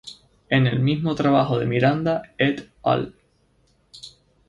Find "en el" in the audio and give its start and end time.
0.49-0.79